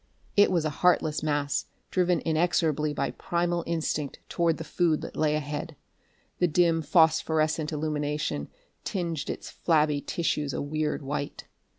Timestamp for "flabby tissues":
9.51-10.53